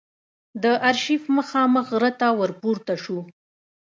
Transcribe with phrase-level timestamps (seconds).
[0.63, 3.21] د آرشیف مخامخ غره ته ور پورته شوو.